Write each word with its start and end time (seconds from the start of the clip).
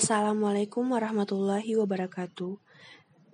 Assalamualaikum 0.00 0.96
warahmatullahi 0.96 1.76
wabarakatuh. 1.76 2.56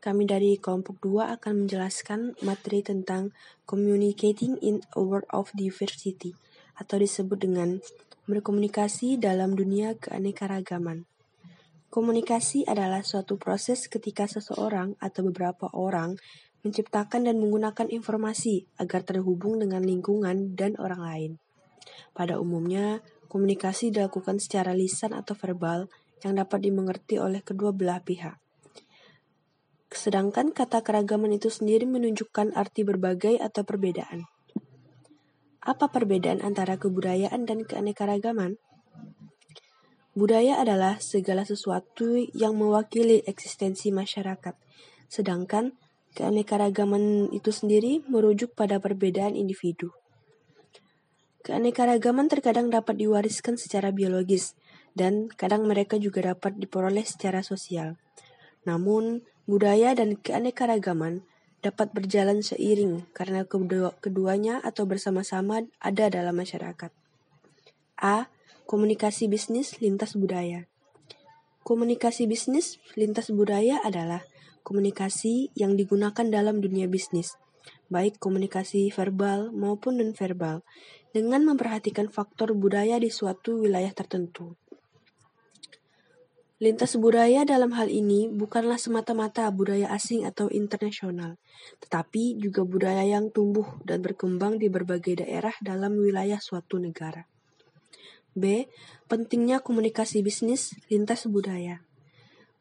Kami 0.03 0.27
dari 0.27 0.59
kelompok 0.59 0.99
2 0.99 1.39
akan 1.39 1.62
menjelaskan 1.62 2.35
materi 2.42 2.83
tentang 2.83 3.31
Communicating 3.71 4.59
in 4.59 4.83
a 4.99 4.99
World 4.99 5.31
of 5.31 5.55
Diversity 5.55 6.35
atau 6.75 6.99
disebut 6.99 7.39
dengan 7.39 7.79
berkomunikasi 8.27 9.15
dalam 9.15 9.55
dunia 9.55 9.95
keanekaragaman. 9.95 11.07
Komunikasi 11.87 12.67
adalah 12.67 13.07
suatu 13.07 13.39
proses 13.39 13.87
ketika 13.87 14.27
seseorang 14.27 14.98
atau 14.98 15.23
beberapa 15.23 15.71
orang 15.71 16.19
menciptakan 16.67 17.30
dan 17.30 17.39
menggunakan 17.39 17.87
informasi 17.95 18.67
agar 18.83 19.07
terhubung 19.07 19.62
dengan 19.62 19.87
lingkungan 19.87 20.59
dan 20.59 20.75
orang 20.83 20.98
lain. 20.98 21.30
Pada 22.11 22.43
umumnya, 22.43 23.07
komunikasi 23.30 23.95
dilakukan 23.95 24.43
secara 24.43 24.75
lisan 24.75 25.14
atau 25.14 25.39
verbal 25.39 25.87
yang 26.25 26.39
dapat 26.41 26.64
dimengerti 26.64 27.21
oleh 27.21 27.45
kedua 27.45 27.75
belah 27.75 28.00
pihak. 28.00 28.40
Sedangkan 29.93 30.53
kata 30.53 30.85
keragaman 30.85 31.36
itu 31.36 31.49
sendiri 31.49 31.89
menunjukkan 31.89 32.53
arti 32.56 32.84
berbagai 32.84 33.41
atau 33.41 33.64
perbedaan. 33.64 34.28
Apa 35.67 35.91
perbedaan 35.91 36.47
antara 36.47 36.78
kebudayaan 36.78 37.42
dan 37.42 37.67
keanekaragaman? 37.67 38.61
Budaya 40.17 40.56
adalah 40.62 40.97
segala 41.03 41.45
sesuatu 41.45 42.17
yang 42.33 42.56
mewakili 42.56 43.20
eksistensi 43.28 43.92
masyarakat, 43.92 44.56
sedangkan 45.12 45.77
keanekaragaman 46.17 47.28
itu 47.37 47.53
sendiri 47.53 48.01
merujuk 48.09 48.56
pada 48.56 48.81
perbedaan 48.81 49.37
individu. 49.37 49.92
Keanekaragaman 51.45 52.33
terkadang 52.33 52.73
dapat 52.73 52.97
diwariskan 52.97 53.61
secara 53.61 53.92
biologis, 53.92 54.56
dan 54.97 55.28
kadang 55.28 55.69
mereka 55.69 56.00
juga 56.00 56.33
dapat 56.33 56.56
diperoleh 56.56 57.05
secara 57.05 57.45
sosial. 57.45 58.00
Namun, 58.64 59.23
budaya 59.45 59.93
dan 59.93 60.17
keanekaragaman 60.17 61.23
dapat 61.61 61.93
berjalan 61.93 62.41
seiring 62.41 63.05
karena 63.12 63.45
kedua 63.45 63.93
keduanya 64.01 64.59
atau 64.65 64.89
bersama-sama 64.89 65.69
ada 65.79 66.09
dalam 66.09 66.35
masyarakat. 66.35 66.91
A. 68.01 68.33
Komunikasi 68.67 69.31
bisnis 69.31 69.79
lintas 69.79 70.19
budaya. 70.19 70.67
Komunikasi 71.63 72.27
bisnis 72.27 72.83
lintas 72.98 73.31
budaya 73.31 73.79
adalah 73.83 74.27
komunikasi 74.67 75.55
yang 75.55 75.79
digunakan 75.79 76.27
dalam 76.27 76.59
dunia 76.59 76.91
bisnis, 76.91 77.39
baik 77.87 78.19
komunikasi 78.19 78.91
verbal 78.91 79.55
maupun 79.55 80.03
nonverbal, 80.03 80.67
dengan 81.15 81.47
memperhatikan 81.47 82.11
faktor 82.11 82.59
budaya 82.59 82.98
di 82.98 83.07
suatu 83.07 83.63
wilayah 83.63 83.95
tertentu. 83.95 84.59
Lintas 86.57 86.97
budaya 86.97 87.45
dalam 87.45 87.77
hal 87.77 87.93
ini 87.93 88.33
bukanlah 88.33 88.81
semata-mata 88.81 89.45
budaya 89.53 89.93
asing 89.93 90.25
atau 90.25 90.49
internasional, 90.49 91.37
tetapi 91.85 92.41
juga 92.41 92.65
budaya 92.65 93.05
yang 93.05 93.29
tumbuh 93.29 93.77
dan 93.85 94.01
berkembang 94.01 94.57
di 94.57 94.73
berbagai 94.73 95.21
daerah 95.21 95.53
dalam 95.61 96.01
wilayah 96.01 96.41
suatu 96.41 96.81
negara. 96.81 97.29
B. 98.33 98.73
Pentingnya 99.05 99.61
komunikasi 99.61 100.25
bisnis 100.25 100.73
lintas 100.89 101.29
budaya. 101.29 101.85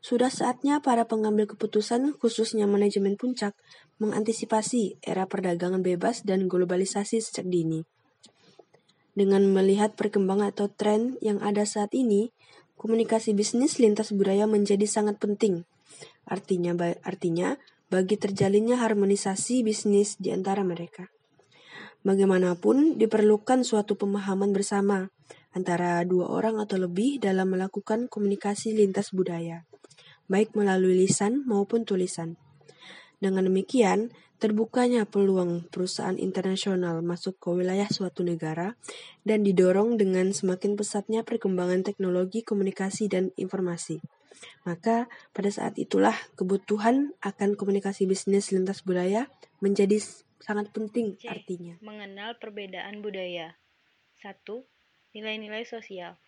Sudah 0.03 0.27
saatnya 0.27 0.83
para 0.83 1.07
pengambil 1.07 1.47
keputusan, 1.55 2.19
khususnya 2.19 2.67
manajemen 2.67 3.15
puncak, 3.15 3.55
mengantisipasi 4.03 4.99
era 5.07 5.23
perdagangan 5.23 5.79
bebas 5.79 6.27
dan 6.27 6.51
globalisasi 6.51 7.23
sejak 7.23 7.47
dini. 7.47 7.87
Dengan 9.15 9.47
melihat 9.47 9.95
perkembangan 9.95 10.51
atau 10.51 10.67
tren 10.67 11.15
yang 11.23 11.39
ada 11.39 11.63
saat 11.63 11.95
ini, 11.95 12.34
komunikasi 12.75 13.35
bisnis 13.35 13.79
lintas 13.81 14.11
budaya 14.11 14.45
menjadi 14.45 14.85
sangat 14.87 15.19
penting. 15.19 15.67
Artinya, 16.27 16.75
artinya 17.03 17.59
bagi 17.89 18.17
terjalinnya 18.17 18.81
harmonisasi 18.81 19.61
bisnis 19.63 20.17
di 20.17 20.33
antara 20.33 20.65
mereka. 20.65 21.09
Bagaimanapun, 22.05 23.01
diperlukan 23.01 23.65
suatu 23.65 23.97
pemahaman 23.97 24.53
bersama 24.53 25.09
antara 25.55 26.03
dua 26.05 26.29
orang 26.29 26.61
atau 26.61 26.77
lebih 26.77 27.17
dalam 27.17 27.55
melakukan 27.55 28.11
komunikasi 28.11 28.75
lintas 28.77 29.09
budaya, 29.15 29.65
baik 30.29 30.53
melalui 30.53 30.99
lisan 31.01 31.47
maupun 31.47 31.87
tulisan. 31.87 32.37
Dengan 33.17 33.47
demikian, 33.47 34.11
Terbukanya 34.35 35.07
peluang 35.07 35.71
perusahaan 35.71 36.19
internasional 36.19 36.99
masuk 36.99 37.39
ke 37.39 37.49
wilayah 37.55 37.87
suatu 37.87 38.19
negara 38.19 38.75
dan 39.23 39.47
didorong 39.47 39.95
dengan 39.95 40.35
semakin 40.35 40.75
pesatnya 40.75 41.23
perkembangan 41.23 41.87
teknologi 41.87 42.43
komunikasi 42.43 43.07
dan 43.07 43.31
informasi. 43.39 44.03
Maka 44.67 45.07
pada 45.31 45.47
saat 45.47 45.79
itulah 45.79 46.13
kebutuhan 46.35 47.15
akan 47.23 47.55
komunikasi 47.55 48.03
bisnis 48.03 48.51
lintas 48.51 48.83
budaya 48.83 49.31
menjadi 49.63 50.03
sangat 50.43 50.67
penting 50.75 51.15
C. 51.15 51.31
artinya. 51.31 51.79
Mengenal 51.79 52.35
perbedaan 52.35 52.99
budaya. 52.99 53.55
1. 54.19 54.35
Nilai-nilai 55.15 55.63
sosial. 55.63 56.19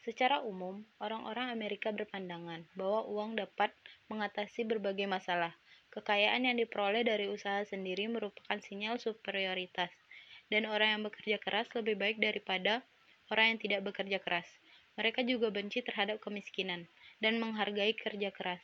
Secara 0.00 0.40
umum, 0.40 0.88
orang-orang 0.96 1.52
Amerika 1.52 1.92
berpandangan 1.92 2.64
bahwa 2.72 3.04
uang 3.04 3.36
dapat 3.36 3.68
mengatasi 4.08 4.64
berbagai 4.64 5.04
masalah, 5.04 5.59
Kekayaan 5.90 6.46
yang 6.46 6.56
diperoleh 6.58 7.02
dari 7.02 7.26
usaha 7.26 7.66
sendiri 7.66 8.06
merupakan 8.06 8.58
sinyal 8.62 9.02
superioritas, 9.02 9.90
dan 10.46 10.66
orang 10.70 10.98
yang 10.98 11.02
bekerja 11.06 11.42
keras 11.42 11.66
lebih 11.74 11.98
baik 11.98 12.22
daripada 12.22 12.86
orang 13.30 13.54
yang 13.54 13.58
tidak 13.58 13.80
bekerja 13.90 14.18
keras. 14.22 14.46
Mereka 14.98 15.26
juga 15.26 15.50
benci 15.50 15.82
terhadap 15.82 16.22
kemiskinan 16.22 16.86
dan 17.18 17.38
menghargai 17.38 17.94
kerja 17.98 18.30
keras. 18.34 18.62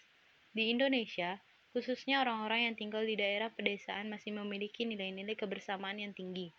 Di 0.55 0.71
Indonesia, 0.71 1.43
khususnya 1.75 2.23
orang-orang 2.23 2.71
yang 2.71 2.75
tinggal 2.75 3.03
di 3.03 3.15
daerah 3.19 3.51
pedesaan 3.51 4.11
masih 4.11 4.35
memiliki 4.35 4.87
nilai-nilai 4.87 5.35
kebersamaan 5.39 6.03
yang 6.03 6.15
tinggi. 6.15 6.51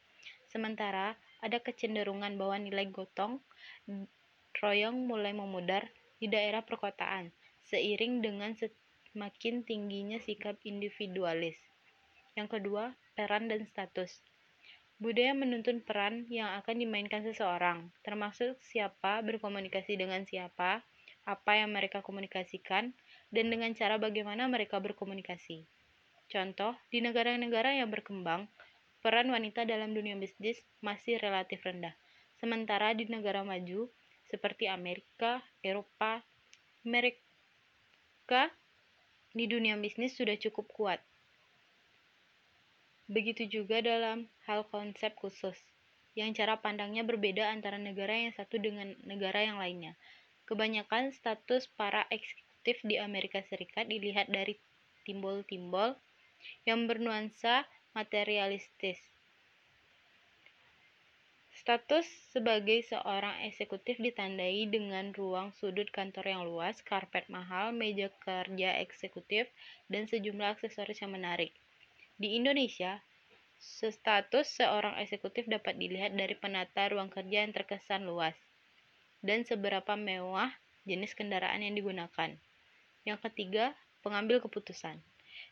Sementara 0.48 1.16
ada 1.44 1.60
kecenderungan 1.60 2.40
bahwa 2.40 2.58
nilai 2.60 2.88
gotong 2.90 3.44
royong 4.58 5.06
mulai 5.06 5.32
memudar 5.36 5.88
di 6.18 6.28
daerah 6.32 6.66
perkotaan 6.66 7.30
seiring 7.68 8.24
dengan 8.24 8.56
makin 9.14 9.64
tingginya 9.64 10.18
sikap 10.20 10.58
individualis. 10.68 11.56
Yang 12.36 12.60
kedua, 12.60 12.98
peran 13.16 13.48
dan 13.48 13.66
status. 13.70 14.22
Budaya 14.98 15.38
menuntun 15.38 15.86
peran 15.86 16.26
yang 16.28 16.58
akan 16.58 16.82
dimainkan 16.82 17.22
seseorang, 17.22 17.94
termasuk 18.02 18.58
siapa 18.66 19.22
berkomunikasi 19.22 19.94
dengan 19.94 20.26
siapa, 20.26 20.82
apa 21.28 21.52
yang 21.54 21.70
mereka 21.70 22.02
komunikasikan, 22.02 22.98
dan 23.30 23.46
dengan 23.54 23.76
cara 23.78 24.02
bagaimana 24.02 24.50
mereka 24.50 24.82
berkomunikasi. 24.82 25.70
Contoh, 26.28 26.74
di 26.90 27.00
negara-negara 27.06 27.78
yang 27.78 27.94
berkembang, 27.94 28.50
peran 29.06 29.30
wanita 29.30 29.64
dalam 29.64 29.94
dunia 29.94 30.18
bisnis 30.18 30.60
masih 30.82 31.22
relatif 31.22 31.62
rendah. 31.62 31.94
Sementara 32.42 32.92
di 32.98 33.06
negara 33.06 33.46
maju, 33.46 33.88
seperti 34.28 34.68
Amerika, 34.68 35.40
Eropa, 35.64 36.26
Amerika 36.84 38.52
di 39.38 39.46
dunia 39.46 39.78
bisnis 39.78 40.18
sudah 40.18 40.34
cukup 40.36 40.66
kuat. 40.74 41.00
Begitu 43.08 43.48
juga 43.48 43.80
dalam 43.80 44.28
hal 44.50 44.68
konsep 44.68 45.14
khusus, 45.16 45.56
yang 46.18 46.34
cara 46.34 46.58
pandangnya 46.60 47.06
berbeda 47.06 47.48
antara 47.54 47.78
negara 47.78 48.12
yang 48.12 48.34
satu 48.34 48.58
dengan 48.58 48.98
negara 49.06 49.46
yang 49.46 49.62
lainnya. 49.62 49.94
Kebanyakan 50.50 51.14
status 51.14 51.70
para 51.78 52.04
eksekutif 52.10 52.82
di 52.84 52.98
Amerika 52.98 53.40
Serikat 53.46 53.88
dilihat 53.88 54.28
dari 54.28 54.60
timbul-timbul 55.08 55.96
yang 56.68 56.90
bernuansa 56.90 57.64
materialistis 57.96 59.00
Status 61.68 62.08
sebagai 62.32 62.80
seorang 62.88 63.44
eksekutif 63.44 64.00
ditandai 64.00 64.72
dengan 64.72 65.12
ruang 65.12 65.52
sudut 65.52 65.92
kantor 65.92 66.24
yang 66.24 66.48
luas, 66.48 66.80
karpet 66.80 67.28
mahal, 67.28 67.76
meja 67.76 68.08
kerja 68.24 68.80
eksekutif, 68.80 69.52
dan 69.92 70.08
sejumlah 70.08 70.56
aksesoris 70.56 71.04
yang 71.04 71.12
menarik. 71.12 71.52
Di 72.16 72.40
Indonesia, 72.40 73.04
status 73.60 74.48
seorang 74.48 74.96
eksekutif 75.04 75.44
dapat 75.52 75.76
dilihat 75.76 76.16
dari 76.16 76.40
penata 76.40 76.88
ruang 76.88 77.12
kerja 77.12 77.44
yang 77.44 77.52
terkesan 77.52 78.08
luas 78.08 78.40
dan 79.20 79.44
seberapa 79.44 80.00
mewah 80.00 80.48
jenis 80.88 81.20
kendaraan 81.20 81.68
yang 81.68 81.76
digunakan. 81.76 82.32
Yang 83.04 83.20
ketiga, 83.28 83.76
pengambil 84.08 84.40
keputusan. 84.40 85.04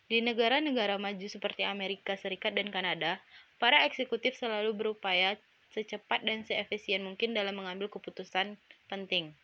Di 0.08 0.24
negara-negara 0.24 0.96
maju 0.96 1.28
seperti 1.28 1.68
Amerika 1.68 2.16
Serikat 2.16 2.56
dan 2.56 2.72
Kanada, 2.72 3.20
para 3.60 3.84
eksekutif 3.84 4.40
selalu 4.40 4.72
berupaya 4.80 5.36
secepat 5.76 6.24
dan 6.24 6.48
seefisien 6.48 7.04
mungkin 7.04 7.36
dalam 7.36 7.60
mengambil 7.60 7.92
keputusan 7.92 8.56
penting. 8.88 9.36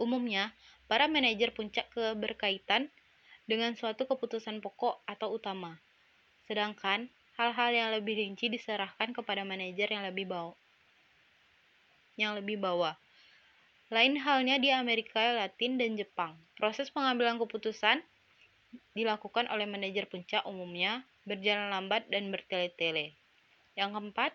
Umumnya, 0.00 0.56
para 0.88 1.04
manajer 1.04 1.52
puncak 1.52 1.92
keberkaitan 1.92 2.88
dengan 3.44 3.76
suatu 3.76 4.08
keputusan 4.08 4.64
pokok 4.64 5.04
atau 5.04 5.36
utama. 5.36 5.76
Sedangkan 6.48 7.12
hal-hal 7.36 7.70
yang 7.76 7.88
lebih 7.92 8.16
rinci 8.16 8.48
diserahkan 8.48 9.12
kepada 9.12 9.44
manajer 9.44 9.92
yang 9.92 10.04
lebih 10.08 10.24
bawah. 10.24 10.56
Yang 12.16 12.32
lebih 12.42 12.56
bawah. 12.64 12.96
Lain 13.92 14.18
halnya 14.18 14.58
di 14.58 14.72
Amerika 14.72 15.20
Latin 15.20 15.78
dan 15.78 15.94
Jepang. 15.94 16.34
Proses 16.58 16.90
pengambilan 16.90 17.38
keputusan 17.38 18.02
dilakukan 18.96 19.46
oleh 19.52 19.68
manajer 19.68 20.08
puncak 20.10 20.42
umumnya 20.48 21.04
berjalan 21.28 21.70
lambat 21.70 22.08
dan 22.10 22.32
bertele-tele. 22.32 23.14
Yang 23.76 23.90
keempat, 23.94 24.32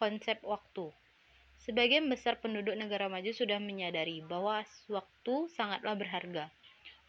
konsep 0.00 0.40
waktu. 0.40 0.88
Sebagian 1.60 2.08
besar 2.08 2.40
penduduk 2.40 2.72
negara 2.72 3.12
maju 3.12 3.28
sudah 3.36 3.60
menyadari 3.60 4.24
bahwa 4.24 4.64
waktu 4.88 5.34
sangatlah 5.52 5.92
berharga. 5.92 6.48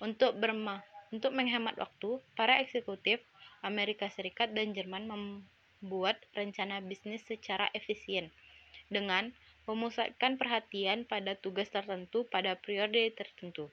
Untuk 0.03 0.35
berma 0.35 0.83
untuk 1.11 1.35
menghemat 1.35 1.75
waktu, 1.75 2.23
para 2.39 2.63
eksekutif 2.63 3.19
Amerika 3.59 4.07
Serikat 4.07 4.55
dan 4.55 4.71
Jerman 4.71 5.11
membuat 5.11 6.15
rencana 6.31 6.79
bisnis 6.79 7.19
secara 7.27 7.67
efisien 7.75 8.31
dengan 8.87 9.35
memusatkan 9.67 10.39
perhatian 10.39 11.03
pada 11.03 11.35
tugas 11.35 11.67
tertentu 11.67 12.23
pada 12.31 12.55
periode 12.55 13.11
tertentu. 13.11 13.67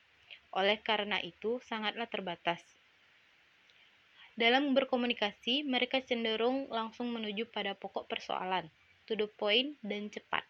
Oleh 0.50 0.82
karena 0.82 1.22
itu, 1.22 1.62
sangatlah 1.62 2.10
terbatas. 2.10 2.58
Dalam 4.34 4.74
berkomunikasi, 4.74 5.62
mereka 5.62 6.02
cenderung 6.02 6.66
langsung 6.70 7.10
menuju 7.10 7.50
pada 7.54 7.74
pokok 7.78 8.06
persoalan, 8.06 8.66
to 9.08 9.16
the 9.16 9.26
point, 9.40 9.80
dan 9.80 10.12
cepat. 10.12 10.44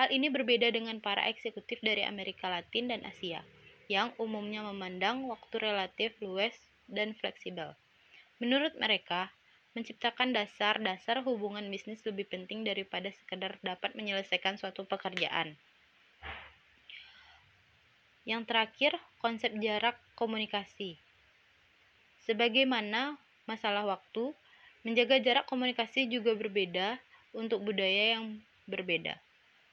Hal 0.00 0.08
ini 0.08 0.32
berbeda 0.32 0.72
dengan 0.72 1.04
para 1.04 1.28
eksekutif 1.28 1.84
dari 1.84 2.02
Amerika 2.08 2.48
Latin 2.48 2.88
dan 2.88 3.04
Asia, 3.04 3.44
yang 3.92 4.16
umumnya 4.16 4.64
memandang 4.64 5.28
waktu 5.28 5.60
relatif 5.60 6.16
luas 6.24 6.56
dan 6.88 7.12
fleksibel. 7.12 7.76
Menurut 8.40 8.72
mereka, 8.80 9.28
menciptakan 9.76 10.32
dasar-dasar 10.32 11.22
hubungan 11.22 11.68
bisnis 11.68 12.02
lebih 12.02 12.26
penting 12.26 12.64
daripada 12.64 13.12
sekedar 13.12 13.60
dapat 13.60 13.94
menyelesaikan 13.94 14.56
suatu 14.56 14.82
pekerjaan. 14.88 15.54
Yang 18.26 18.42
terakhir, 18.48 18.92
konsep 19.22 19.54
jarak 19.62 19.96
komunikasi. 20.18 21.00
Sebagaimana 22.28 23.16
masalah 23.48 23.88
waktu, 23.88 24.36
menjaga 24.84 25.16
jarak 25.18 25.48
komunikasi 25.48 26.06
juga 26.12 26.36
berbeda 26.36 27.00
untuk 27.36 27.64
budaya 27.64 28.18
yang 28.18 28.40
berbeda. 28.68 29.16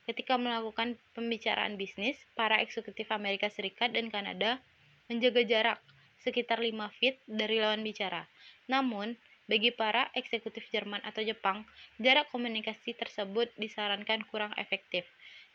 Ketika 0.05 0.37
melakukan 0.37 0.95
pembicaraan 1.17 1.81
bisnis, 1.81 2.15
para 2.37 2.61
eksekutif 2.61 3.09
Amerika 3.09 3.49
Serikat 3.49 3.91
dan 3.97 4.13
Kanada 4.13 4.61
menjaga 5.09 5.41
jarak 5.41 5.79
sekitar 6.21 6.61
5 6.61 6.73
feet 6.97 7.17
dari 7.25 7.61
lawan 7.61 7.81
bicara. 7.81 8.29
Namun, 8.69 9.17
bagi 9.45 9.69
para 9.69 10.09
eksekutif 10.17 10.65
Jerman 10.73 11.01
atau 11.05 11.21
Jepang, 11.21 11.65
jarak 12.01 12.29
komunikasi 12.33 12.97
tersebut 12.97 13.53
disarankan 13.61 14.25
kurang 14.29 14.53
efektif. 14.57 15.05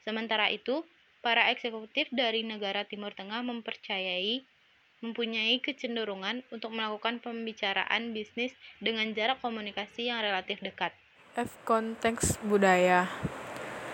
Sementara 0.06 0.47
itu, 0.50 0.87
para 1.23 1.50
eksekutif 1.50 2.06
dari 2.14 2.47
negara 2.47 2.87
Timur 2.87 3.11
Tengah 3.14 3.43
mempercayai 3.43 4.47
mempunyai 5.00 5.58
kecenderungan 5.64 6.44
untuk 6.52 6.76
melakukan 6.76 7.25
pembicaraan 7.25 8.12
bisnis 8.12 8.52
dengan 8.85 9.11
jarak 9.17 9.41
komunikasi 9.41 10.12
yang 10.12 10.20
relatif 10.20 10.61
dekat. 10.61 10.93
F. 11.38 11.46
Konteks 11.62 12.42
budaya 12.42 13.06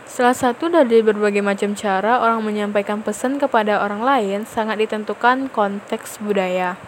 Salah 0.09 0.33
satu 0.33 0.73
dari 0.73 1.05
berbagai 1.05 1.45
macam 1.45 1.77
cara 1.77 2.25
orang 2.25 2.41
menyampaikan 2.41 3.05
pesan 3.05 3.37
kepada 3.37 3.85
orang 3.85 4.01
lain 4.01 4.49
sangat 4.49 4.81
ditentukan 4.81 5.53
konteks 5.53 6.17
budaya. 6.25 6.81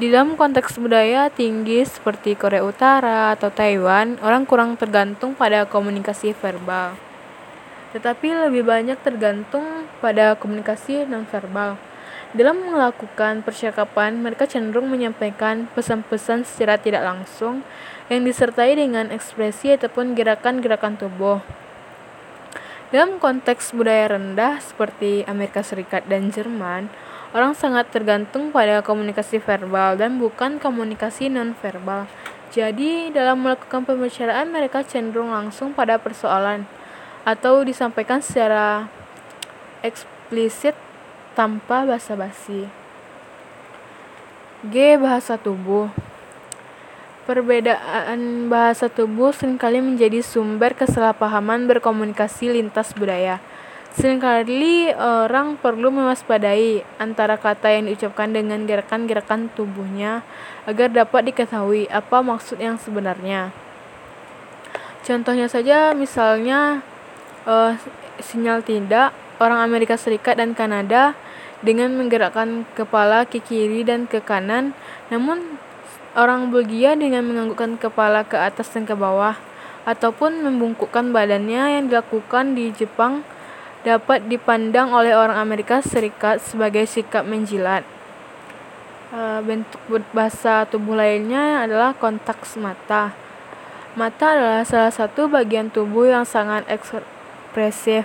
Di 0.00 0.08
dalam 0.08 0.40
konteks 0.40 0.80
budaya 0.80 1.28
tinggi 1.28 1.84
seperti 1.84 2.32
Korea 2.32 2.64
Utara 2.64 3.36
atau 3.36 3.52
Taiwan, 3.52 4.16
orang 4.24 4.48
kurang 4.48 4.80
tergantung 4.80 5.36
pada 5.36 5.68
komunikasi 5.68 6.32
verbal. 6.32 6.96
Tetapi 7.92 8.48
lebih 8.48 8.64
banyak 8.64 8.96
tergantung 9.04 9.84
pada 10.00 10.32
komunikasi 10.32 11.04
nonverbal. 11.04 11.76
Dalam 12.32 12.60
melakukan 12.60 13.44
percakapan, 13.44 14.16
mereka 14.16 14.48
cenderung 14.48 14.88
menyampaikan 14.88 15.68
pesan-pesan 15.76 16.48
secara 16.48 16.80
tidak 16.80 17.04
langsung 17.04 17.60
yang 18.08 18.24
disertai 18.24 18.76
dengan 18.76 19.12
ekspresi 19.12 19.76
ataupun 19.76 20.16
gerakan-gerakan 20.16 20.96
tubuh. 20.96 21.40
Dalam 22.88 23.20
konteks 23.20 23.76
budaya 23.76 24.16
rendah 24.16 24.60
seperti 24.64 25.24
Amerika 25.28 25.60
Serikat 25.60 26.08
dan 26.08 26.32
Jerman, 26.32 26.88
Orang 27.36 27.52
sangat 27.52 27.92
tergantung 27.92 28.48
pada 28.48 28.80
komunikasi 28.80 29.36
verbal 29.44 30.00
dan 30.00 30.16
bukan 30.16 30.56
komunikasi 30.56 31.28
nonverbal. 31.28 32.08
Jadi, 32.48 33.12
dalam 33.12 33.44
melakukan 33.44 33.84
pembicaraan, 33.84 34.48
mereka 34.48 34.80
cenderung 34.80 35.28
langsung 35.28 35.76
pada 35.76 36.00
persoalan 36.00 36.64
atau 37.28 37.60
disampaikan 37.60 38.24
secara 38.24 38.88
eksplisit 39.84 40.72
tanpa 41.36 41.84
basa-basi. 41.84 42.72
G. 44.64 44.96
Bahasa 44.96 45.36
tubuh 45.36 45.92
Perbedaan 47.28 48.48
bahasa 48.48 48.88
tubuh 48.88 49.36
sering 49.36 49.60
kali 49.60 49.84
menjadi 49.84 50.24
sumber 50.24 50.72
kesalahpahaman 50.72 51.68
berkomunikasi 51.68 52.56
lintas 52.56 52.96
budaya. 52.96 53.36
Seringkali 53.92 54.96
orang 54.96 55.60
perlu 55.60 55.92
mewaspadai 55.92 56.88
antara 56.96 57.36
kata 57.36 57.68
yang 57.68 57.84
diucapkan 57.84 58.32
dengan 58.32 58.64
gerakan-gerakan 58.64 59.52
tubuhnya 59.52 60.24
agar 60.64 60.88
dapat 60.88 61.28
diketahui 61.28 61.84
apa 61.92 62.24
maksud 62.24 62.64
yang 62.64 62.80
sebenarnya. 62.80 63.52
Contohnya 65.04 65.52
saja 65.52 65.92
misalnya 65.92 66.80
uh, 67.44 67.76
sinyal 68.24 68.64
tidak 68.64 69.12
orang 69.36 69.68
Amerika 69.68 70.00
Serikat 70.00 70.40
dan 70.40 70.56
Kanada 70.56 71.12
dengan 71.60 71.92
menggerakkan 71.92 72.64
kepala 72.72 73.28
ke 73.28 73.44
kiri 73.44 73.84
dan 73.84 74.08
ke 74.08 74.24
kanan, 74.24 74.72
namun 75.12 75.60
orang 76.16 76.48
Belgia 76.48 76.96
dengan 76.96 77.26
menganggukkan 77.26 77.76
kepala 77.76 78.24
ke 78.24 78.38
atas 78.38 78.72
dan 78.72 78.88
ke 78.88 78.94
bawah 78.96 79.36
ataupun 79.88 80.44
membungkukkan 80.44 81.12
badannya 81.12 81.80
yang 81.80 81.84
dilakukan 81.88 82.52
di 82.52 82.68
Jepang 82.76 83.24
dapat 83.88 84.28
dipandang 84.28 84.92
oleh 84.92 85.16
orang 85.16 85.40
Amerika 85.40 85.80
Serikat 85.80 86.44
sebagai 86.44 86.84
sikap 86.84 87.24
menjilat. 87.24 87.84
Uh, 89.08 89.40
bentuk 89.40 89.80
bahasa 90.12 90.68
tubuh 90.68 90.92
lainnya 90.92 91.64
adalah 91.64 91.96
kontak 91.96 92.36
mata. 92.60 93.16
Mata 93.96 94.36
adalah 94.36 94.62
salah 94.68 94.92
satu 94.92 95.32
bagian 95.32 95.72
tubuh 95.72 96.12
yang 96.12 96.28
sangat 96.28 96.68
ekspresif. 96.68 98.04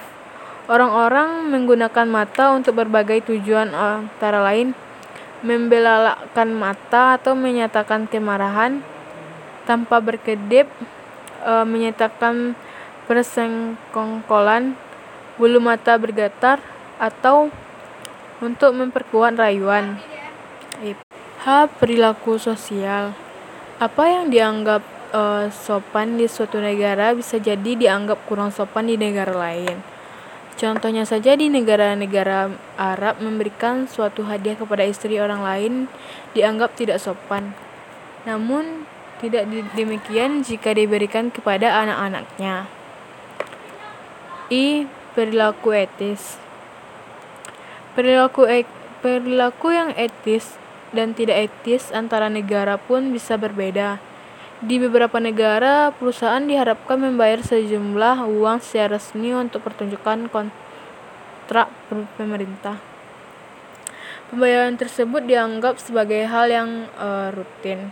Orang-orang 0.72 1.52
menggunakan 1.52 2.08
mata 2.08 2.56
untuk 2.56 2.80
berbagai 2.80 3.28
tujuan 3.28 3.76
antara 3.76 4.40
lain 4.40 4.72
membelalakan 5.44 6.50
mata 6.56 7.20
atau 7.20 7.36
menyatakan 7.36 8.08
kemarahan 8.08 8.80
tanpa 9.68 10.00
berkedip, 10.00 10.72
uh, 11.44 11.68
menyatakan 11.68 12.56
persengkongkolan 13.06 14.80
bulu 15.36 15.60
mata 15.60 16.00
bergetar, 16.00 16.64
atau 17.02 17.52
untuk 18.40 18.72
memperkuat 18.76 19.36
rayuan. 19.36 20.00
H. 21.44 21.68
Perilaku 21.80 22.40
sosial 22.40 23.12
Apa 23.80 24.08
yang 24.08 24.32
dianggap 24.32 24.80
uh, 25.12 25.52
sopan 25.52 26.16
di 26.16 26.28
suatu 26.28 26.60
negara 26.60 27.12
bisa 27.12 27.36
jadi 27.36 27.76
dianggap 27.76 28.24
kurang 28.28 28.52
sopan 28.52 28.88
di 28.88 28.96
negara 28.96 29.36
lain. 29.36 29.93
Contohnya 30.54 31.02
saja 31.04 31.34
di 31.34 31.50
negara-negara 31.50 32.54
Arab 32.78 33.20
memberikan 33.20 33.90
suatu 33.90 34.22
hadiah 34.30 34.54
kepada 34.54 34.86
istri 34.86 35.18
orang 35.18 35.42
lain 35.42 35.74
dianggap 36.38 36.78
tidak 36.78 37.02
sopan. 37.02 37.58
Namun 38.24 38.86
tidak 39.18 39.50
demikian 39.74 40.46
jika 40.46 40.76
diberikan 40.76 41.34
kepada 41.34 41.82
anak-anaknya. 41.84 42.70
I 44.54 44.86
perilaku 45.18 45.74
etis. 45.74 46.38
Perilaku 47.98 48.46
e 48.46 48.68
perilaku 49.02 49.74
yang 49.74 49.92
etis 49.98 50.60
dan 50.94 51.18
tidak 51.18 51.50
etis 51.50 51.90
antara 51.90 52.30
negara 52.30 52.78
pun 52.78 53.10
bisa 53.10 53.40
berbeda. 53.40 53.98
Di 54.64 54.80
beberapa 54.80 55.20
negara, 55.20 55.92
perusahaan 55.92 56.40
diharapkan 56.40 56.96
membayar 56.96 57.44
sejumlah 57.44 58.24
uang 58.24 58.64
secara 58.64 58.96
resmi 58.96 59.36
untuk 59.36 59.60
pertunjukan 59.60 60.32
kontrak 60.32 61.68
pemerintah. 62.16 62.80
Pembayaran 64.32 64.80
tersebut 64.80 65.28
dianggap 65.28 65.84
sebagai 65.84 66.24
hal 66.32 66.48
yang 66.48 66.88
uh, 66.96 67.36
rutin. 67.36 67.92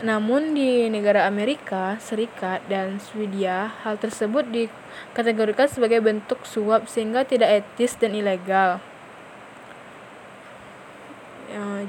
Namun 0.00 0.56
di 0.56 0.88
negara 0.88 1.28
Amerika 1.28 2.00
Serikat 2.00 2.64
dan 2.64 2.96
Swedia, 2.96 3.76
hal 3.84 4.00
tersebut 4.00 4.48
dikategorikan 4.48 5.68
sebagai 5.68 6.00
bentuk 6.00 6.48
suap 6.48 6.88
sehingga 6.88 7.28
tidak 7.28 7.60
etis 7.60 7.92
dan 8.00 8.16
ilegal. 8.16 8.80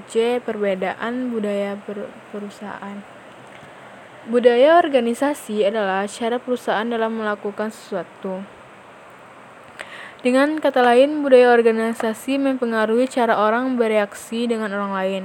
J. 0.09 0.41
Perbedaan 0.41 1.29
budaya 1.29 1.77
perusahaan. 2.33 2.99
Budaya 4.29 4.77
organisasi 4.77 5.65
adalah 5.65 6.05
cara 6.05 6.37
perusahaan 6.37 6.85
dalam 6.85 7.17
melakukan 7.17 7.71
sesuatu. 7.73 8.43
Dengan 10.19 10.59
kata 10.59 10.83
lain, 10.83 11.23
budaya 11.23 11.55
organisasi 11.55 12.35
mempengaruhi 12.35 13.07
cara 13.07 13.39
orang 13.39 13.79
bereaksi 13.79 14.51
dengan 14.51 14.75
orang 14.75 14.91
lain. 14.91 15.23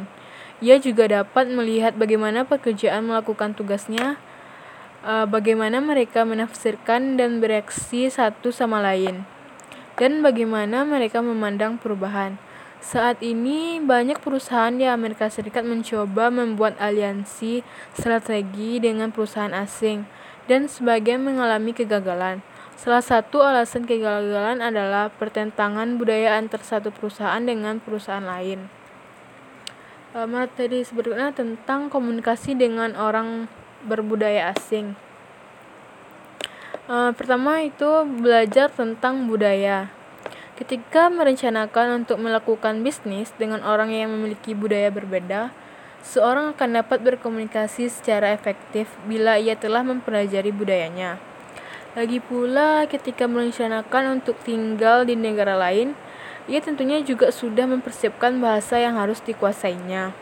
Ia 0.63 0.79
juga 0.79 1.11
dapat 1.11 1.51
melihat 1.51 1.99
bagaimana 1.99 2.47
pekerjaan 2.47 3.11
melakukan 3.11 3.59
tugasnya, 3.59 4.17
eh, 5.03 5.27
bagaimana 5.27 5.83
mereka 5.83 6.23
menafsirkan 6.23 7.19
dan 7.19 7.43
bereaksi 7.43 8.07
satu 8.07 8.55
sama 8.55 8.79
lain, 8.79 9.27
dan 9.99 10.23
bagaimana 10.23 10.87
mereka 10.87 11.19
memandang 11.19 11.75
perubahan. 11.75 12.39
Saat 12.85 13.25
ini, 13.25 13.81
banyak 13.81 14.21
perusahaan 14.21 14.69
di 14.69 14.85
Amerika 14.85 15.33
Serikat 15.33 15.65
mencoba 15.65 16.29
membuat 16.29 16.77
aliansi 16.77 17.65
strategi 17.97 18.77
dengan 18.77 19.09
perusahaan 19.09 19.57
asing, 19.57 20.05
dan 20.45 20.69
sebagian 20.69 21.25
mengalami 21.25 21.73
kegagalan. 21.73 22.45
Salah 22.77 23.01
satu 23.01 23.41
alasan 23.41 23.89
kegagalan 23.89 24.61
adalah 24.61 25.09
pertentangan 25.09 25.97
budaya 25.97 26.37
antar 26.37 26.61
satu 26.61 26.93
perusahaan 26.93 27.41
dengan 27.41 27.81
perusahaan 27.81 28.21
lain. 28.21 28.69
E, 30.13 30.29
materi 30.29 30.85
berikutnya 30.85 31.33
tentang 31.33 31.89
komunikasi 31.89 32.53
dengan 32.53 32.93
orang 33.01 33.49
berbudaya 33.89 34.53
asing. 34.53 34.93
E, 36.85 37.17
pertama 37.17 37.65
itu 37.65 38.05
belajar 38.21 38.69
tentang 38.69 39.25
budaya. 39.25 39.89
Ketika 40.55 41.11
merencanakan 41.11 42.07
untuk 42.07 42.23
melakukan 42.23 42.87
bisnis 42.87 43.35
dengan 43.35 43.67
orang 43.67 43.91
yang 43.91 44.15
memiliki 44.15 44.55
budaya 44.55 44.87
berbeda, 44.87 45.51
seorang 46.07 46.55
akan 46.55 46.79
dapat 46.79 47.03
berkomunikasi 47.03 47.91
secara 47.91 48.31
efektif 48.31 48.87
bila 49.03 49.35
ia 49.35 49.59
telah 49.59 49.83
mempelajari 49.83 50.55
budayanya. 50.55 51.19
Lagi 51.99 52.23
pula, 52.23 52.87
ketika 52.87 53.27
merencanakan 53.27 54.23
untuk 54.23 54.39
tinggal 54.47 55.03
di 55.03 55.19
negara 55.19 55.59
lain, 55.59 55.99
ia 56.47 56.63
tentunya 56.63 57.03
juga 57.03 57.35
sudah 57.35 57.67
mempersiapkan 57.67 58.39
bahasa 58.39 58.79
yang 58.79 58.95
harus 58.95 59.19
dikuasainya. 59.27 60.15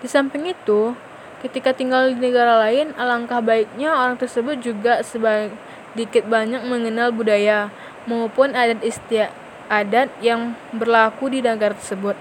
Di 0.00 0.08
samping 0.08 0.48
itu, 0.56 0.96
ketika 1.44 1.76
tinggal 1.76 2.08
di 2.08 2.16
negara 2.16 2.64
lain, 2.64 2.96
alangkah 2.96 3.44
baiknya 3.44 3.92
orang 3.92 4.16
tersebut 4.16 4.56
juga 4.64 5.04
sedikit 5.04 6.24
banyak 6.24 6.64
mengenal 6.64 7.12
budaya 7.12 7.68
maupun 8.08 8.56
adat 8.56 8.80
istiadat 8.80 10.08
yang 10.24 10.56
berlaku 10.72 11.28
di 11.28 11.44
negara 11.44 11.76
tersebut. 11.76 12.16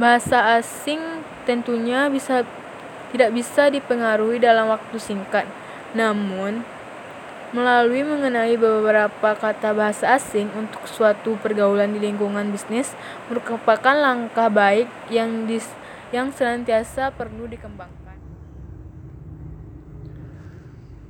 Bahasa 0.00 0.56
asing 0.56 1.20
tentunya 1.44 2.08
bisa 2.08 2.48
tidak 3.12 3.30
bisa 3.36 3.68
dipengaruhi 3.68 4.40
dalam 4.40 4.72
waktu 4.72 4.96
singkat. 4.96 5.44
Namun, 5.94 6.66
Melalui 7.54 8.02
mengenai 8.02 8.58
beberapa 8.58 9.30
kata 9.38 9.70
bahasa 9.78 10.18
asing 10.18 10.50
untuk 10.58 10.90
suatu 10.90 11.38
pergaulan 11.38 11.94
di 11.94 12.02
lingkungan 12.02 12.50
bisnis 12.50 12.90
merupakan 13.30 13.94
langkah 13.94 14.50
baik 14.50 14.90
yang 15.06 15.46
dis, 15.46 15.62
yang 16.10 16.34
senantiasa 16.34 17.14
perlu 17.14 17.46
dikembangkan. 17.46 18.18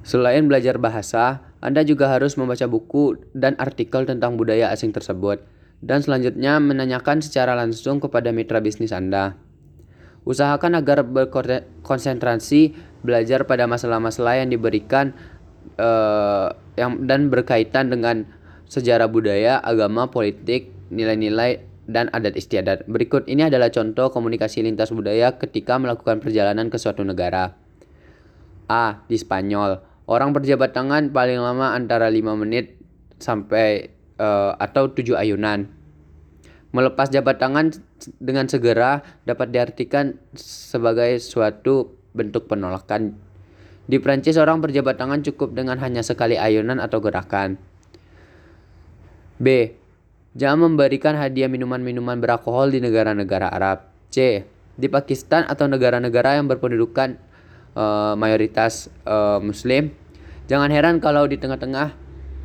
Selain 0.04 0.44
belajar 0.44 0.76
bahasa, 0.76 1.40
Anda 1.64 1.80
juga 1.80 2.12
harus 2.12 2.36
membaca 2.36 2.68
buku 2.68 3.32
dan 3.32 3.56
artikel 3.56 4.04
tentang 4.04 4.36
budaya 4.36 4.68
asing 4.68 4.92
tersebut, 4.92 5.40
dan 5.80 6.04
selanjutnya 6.04 6.60
menanyakan 6.60 7.24
secara 7.24 7.56
langsung 7.56 8.04
kepada 8.04 8.36
mitra 8.36 8.60
bisnis 8.60 8.92
Anda. 8.92 9.40
Usahakan 10.28 10.76
agar 10.76 11.08
berkonsentrasi 11.08 12.76
belajar 13.00 13.48
pada 13.48 13.64
masalah-masalah 13.64 14.44
yang 14.44 14.52
diberikan 14.52 15.16
uh, 15.80 16.52
yang 16.76 17.08
dan 17.08 17.32
berkaitan 17.32 17.88
dengan 17.88 18.28
sejarah 18.68 19.08
budaya, 19.08 19.60
agama, 19.60 20.08
politik, 20.12 20.68
nilai-nilai 20.92 21.64
dan 21.84 22.08
adat 22.12 22.36
istiadat. 22.36 22.88
Berikut 22.88 23.28
ini 23.28 23.44
adalah 23.44 23.68
contoh 23.68 24.08
komunikasi 24.08 24.64
lintas 24.64 24.92
budaya 24.92 25.36
ketika 25.36 25.76
melakukan 25.76 26.20
perjalanan 26.20 26.72
ke 26.72 26.80
suatu 26.80 27.04
negara. 27.04 27.56
A. 28.64 29.04
Di 29.04 29.20
Spanyol, 29.20 29.93
orang 30.10 30.36
berjabat 30.36 30.76
tangan 30.76 31.10
paling 31.10 31.40
lama 31.40 31.72
antara 31.72 32.10
5 32.10 32.20
menit 32.40 32.76
sampai 33.18 33.90
uh, 34.20 34.56
atau 34.58 34.92
7 34.92 35.16
ayunan. 35.16 35.70
Melepas 36.74 37.06
jabat 37.06 37.38
tangan 37.38 37.70
dengan 38.18 38.50
segera 38.50 39.06
dapat 39.22 39.54
diartikan 39.54 40.18
sebagai 40.34 41.22
suatu 41.22 41.94
bentuk 42.10 42.50
penolakan 42.50 43.14
di 43.84 44.00
Prancis 44.00 44.40
orang 44.40 44.64
berjabat 44.64 44.96
tangan 44.96 45.20
cukup 45.20 45.52
dengan 45.52 45.76
hanya 45.84 46.00
sekali 46.00 46.40
ayunan 46.40 46.80
atau 46.80 47.04
gerakan. 47.04 47.60
B. 49.36 49.76
Jangan 50.34 50.72
memberikan 50.72 51.14
hadiah 51.14 51.52
minuman-minuman 51.52 52.16
beralkohol 52.18 52.72
di 52.72 52.80
negara-negara 52.80 53.52
Arab. 53.52 53.84
C. 54.08 54.42
Di 54.74 54.88
Pakistan 54.88 55.44
atau 55.46 55.68
negara-negara 55.68 56.40
yang 56.40 56.48
berpendudukan 56.48 57.20
uh, 57.74 58.14
mayoritas 58.18 58.88
uh, 59.06 59.38
Muslim, 59.38 59.92
jangan 60.50 60.70
heran 60.72 60.98
kalau 60.98 61.28
di 61.28 61.38
tengah-tengah 61.38 61.94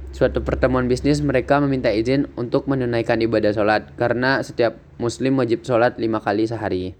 suatu 0.09 0.41
pertemuan 0.41 0.89
bisnis 0.89 1.21
mereka 1.21 1.61
meminta 1.61 1.93
izin 1.93 2.27
untuk 2.33 2.65
menunaikan 2.65 3.21
ibadah 3.21 3.53
sholat 3.53 3.93
karena 3.93 4.41
setiap 4.41 4.81
Muslim 4.97 5.37
wajib 5.37 5.61
sholat 5.61 5.95
lima 6.01 6.17
kali 6.19 6.49
sehari. 6.49 6.97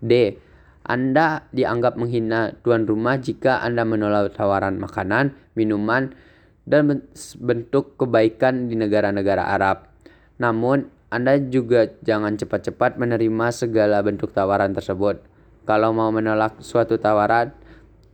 D. 0.00 0.38
Anda 0.86 1.50
dianggap 1.50 1.98
menghina 1.98 2.54
tuan 2.62 2.86
rumah 2.86 3.18
jika 3.18 3.58
Anda 3.58 3.82
menolak 3.82 4.38
tawaran 4.38 4.78
makanan, 4.78 5.34
minuman, 5.58 6.14
dan 6.62 7.02
bentuk 7.42 7.98
kebaikan 7.98 8.70
di 8.70 8.78
negara-negara 8.78 9.50
Arab. 9.50 9.90
Namun, 10.38 10.86
Anda 11.10 11.42
juga 11.42 11.90
jangan 12.06 12.38
cepat-cepat 12.38 13.02
menerima 13.02 13.46
segala 13.50 13.98
bentuk 14.06 14.30
tawaran 14.30 14.78
tersebut. 14.78 15.22
Kalau 15.66 15.90
mau 15.90 16.14
menolak 16.14 16.62
suatu 16.62 16.96
tawaran, 16.96 17.50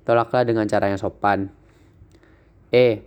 tolaklah 0.09 0.49
dengan 0.49 0.65
cara 0.65 0.89
yang 0.89 0.97
sopan. 0.97 1.53
E. 2.73 3.05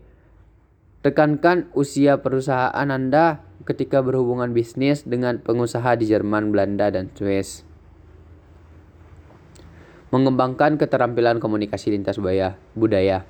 Tekankan 1.02 1.74
usia 1.74 2.22
perusahaan 2.22 2.90
Anda 2.90 3.42
ketika 3.66 4.06
berhubungan 4.06 4.54
bisnis 4.54 5.02
dengan 5.02 5.42
pengusaha 5.42 5.98
di 5.98 6.06
Jerman, 6.06 6.54
Belanda, 6.54 6.94
dan 6.94 7.10
Swiss 7.18 7.66
mengembangkan 10.16 10.80
keterampilan 10.80 11.44
komunikasi 11.44 11.92
lintas 11.92 12.16
budaya. 12.16 13.28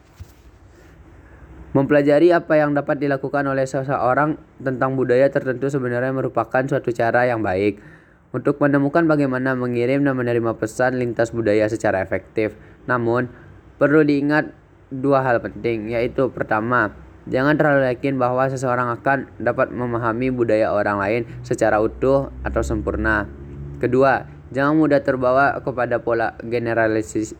Mempelajari 1.73 2.29
apa 2.29 2.61
yang 2.61 2.77
dapat 2.77 3.01
dilakukan 3.01 3.41
oleh 3.49 3.65
seseorang 3.65 4.37
tentang 4.61 4.93
budaya 4.95 5.27
tertentu 5.27 5.67
sebenarnya 5.67 6.13
merupakan 6.13 6.61
suatu 6.63 6.93
cara 6.93 7.25
yang 7.27 7.41
baik 7.41 7.81
untuk 8.35 8.59
menemukan 8.59 9.07
bagaimana 9.07 9.55
mengirim 9.55 10.03
dan 10.03 10.19
menerima 10.19 10.59
pesan 10.59 10.99
lintas 10.99 11.31
budaya 11.31 11.71
secara 11.71 12.03
efektif. 12.03 12.59
Namun, 12.83 13.31
perlu 13.79 14.03
diingat 14.03 14.51
dua 14.91 15.23
hal 15.23 15.39
penting, 15.39 15.95
yaitu 15.95 16.27
pertama, 16.35 16.91
jangan 17.31 17.55
terlalu 17.55 17.87
yakin 17.95 18.19
bahwa 18.19 18.51
seseorang 18.51 18.91
akan 18.99 19.31
dapat 19.39 19.71
memahami 19.71 20.35
budaya 20.35 20.75
orang 20.75 20.99
lain 20.99 21.21
secara 21.47 21.79
utuh 21.79 22.35
atau 22.43 22.59
sempurna. 22.59 23.23
Kedua, 23.79 24.35
Jangan 24.53 24.77
mudah 24.77 25.01
terbawa 25.01 25.57
kepada 25.57 25.97
pola 25.97 26.37
generalisasi, 26.39 27.33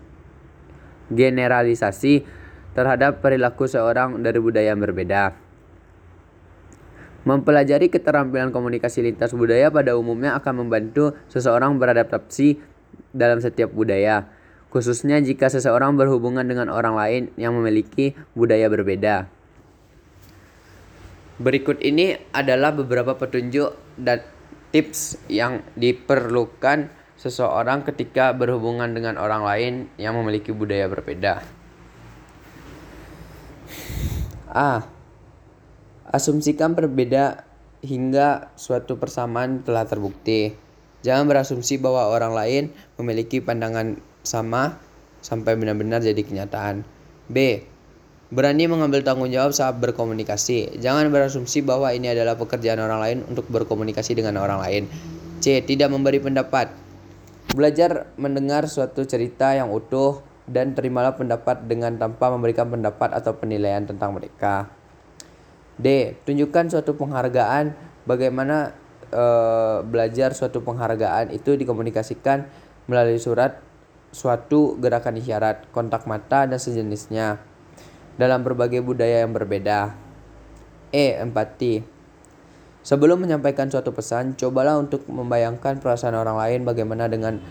generalisasi 1.13 2.25
terhadap 2.73 3.21
perilaku 3.21 3.69
seorang 3.69 4.25
dari 4.25 4.41
budaya 4.41 4.73
yang 4.73 4.81
berbeda. 4.81 5.44
Mempelajari 7.25 7.89
keterampilan 7.89 8.53
komunikasi 8.53 9.01
lintas 9.01 9.33
budaya 9.33 9.73
pada 9.73 9.97
umumnya 9.97 10.37
akan 10.37 10.65
membantu 10.65 11.17
seseorang 11.25 11.81
beradaptasi 11.81 12.61
dalam 13.09 13.41
setiap 13.41 13.73
budaya, 13.73 14.29
khususnya 14.69 15.17
jika 15.17 15.49
seseorang 15.49 15.97
berhubungan 15.97 16.45
dengan 16.45 16.69
orang 16.69 16.93
lain 16.93 17.23
yang 17.33 17.57
memiliki 17.57 18.13
budaya 18.37 18.69
berbeda. 18.69 19.25
Berikut 21.41 21.81
ini 21.81 22.15
adalah 22.31 22.71
beberapa 22.71 23.17
petunjuk 23.17 23.73
dan 23.99 24.21
tips 24.69 25.17
yang 25.25 25.65
diperlukan 25.73 26.93
seseorang 27.17 27.81
ketika 27.89 28.37
berhubungan 28.37 28.93
dengan 28.93 29.17
orang 29.17 29.41
lain 29.41 29.73
yang 29.97 30.13
memiliki 30.13 30.53
budaya 30.53 30.85
berbeda. 30.85 31.41
A. 34.53 34.94
Asumsikan 36.15 36.79
berbeda 36.79 37.43
hingga 37.83 38.47
suatu 38.55 38.95
persamaan 38.95 39.67
telah 39.67 39.83
terbukti. 39.83 40.55
Jangan 41.03 41.27
berasumsi 41.27 41.75
bahwa 41.75 42.07
orang 42.07 42.31
lain 42.31 42.63
memiliki 42.95 43.43
pandangan 43.43 43.99
sama 44.23 44.79
sampai 45.19 45.59
benar-benar 45.59 45.99
jadi 45.99 46.23
kenyataan. 46.23 46.87
B. 47.27 47.67
Berani 48.31 48.63
mengambil 48.63 49.03
tanggung 49.03 49.27
jawab 49.27 49.51
saat 49.51 49.75
berkomunikasi. 49.75 50.79
Jangan 50.79 51.11
berasumsi 51.11 51.59
bahwa 51.67 51.91
ini 51.91 52.07
adalah 52.15 52.39
pekerjaan 52.39 52.79
orang 52.79 53.03
lain 53.03 53.17
untuk 53.27 53.51
berkomunikasi 53.51 54.15
dengan 54.15 54.39
orang 54.39 54.63
lain. 54.63 54.83
C. 55.43 55.59
Tidak 55.67 55.91
memberi 55.91 56.23
pendapat. 56.23 56.71
Belajar 57.51 58.07
mendengar 58.15 58.71
suatu 58.71 59.03
cerita 59.03 59.51
yang 59.51 59.67
utuh 59.67 60.23
dan 60.47 60.79
terimalah 60.79 61.19
pendapat 61.19 61.67
dengan 61.67 61.99
tanpa 61.99 62.31
memberikan 62.31 62.71
pendapat 62.71 63.11
atau 63.11 63.35
penilaian 63.35 63.83
tentang 63.83 64.15
mereka. 64.15 64.74
D. 65.75 66.15
Tunjukkan 66.23 66.71
suatu 66.71 66.95
penghargaan 66.95 67.75
bagaimana 68.07 68.71
e, 69.11 69.23
belajar 69.83 70.31
suatu 70.31 70.63
penghargaan 70.63 71.35
itu 71.35 71.55
dikomunikasikan 71.59 72.47
melalui 72.87 73.19
surat 73.19 73.59
suatu 74.15 74.79
gerakan 74.79 75.19
isyarat, 75.19 75.67
kontak 75.75 76.07
mata 76.07 76.47
dan 76.47 76.55
sejenisnya 76.55 77.43
dalam 78.15 78.47
berbagai 78.47 78.79
budaya 78.79 79.27
yang 79.27 79.35
berbeda. 79.35 79.91
E. 80.95 81.19
Empati. 81.19 81.83
Sebelum 82.85 83.17
menyampaikan 83.17 83.67
suatu 83.67 83.91
pesan, 83.91 84.37
cobalah 84.37 84.77
untuk 84.77 85.09
membayangkan 85.09 85.81
perasaan 85.81 86.15
orang 86.15 86.37
lain 86.37 86.61
bagaimana 86.63 87.09
dengan 87.09 87.41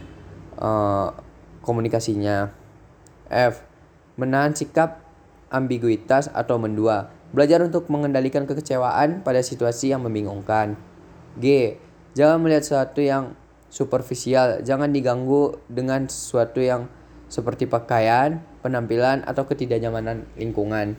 uh, 0.56 1.10
komunikasinya. 1.60 2.54
F. 3.28 3.66
Menahan 4.14 4.54
sikap 4.54 5.02
ambiguitas 5.50 6.30
atau 6.30 6.54
mendua. 6.62 7.10
Belajar 7.34 7.66
untuk 7.66 7.90
mengendalikan 7.90 8.46
kekecewaan 8.46 9.26
pada 9.26 9.42
situasi 9.42 9.90
yang 9.90 10.06
membingungkan. 10.06 10.78
G. 11.34 11.74
Jangan 12.14 12.38
melihat 12.38 12.62
sesuatu 12.62 13.02
yang 13.02 13.34
superficial. 13.66 14.62
Jangan 14.62 14.94
diganggu 14.94 15.58
dengan 15.66 16.06
sesuatu 16.06 16.62
yang 16.62 16.86
seperti 17.26 17.66
pakaian, 17.66 18.38
penampilan, 18.62 19.26
atau 19.26 19.50
ketidaknyamanan 19.50 20.30
lingkungan. 20.38 20.94